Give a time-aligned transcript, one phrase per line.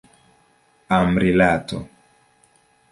[0.97, 1.77] Amrilato.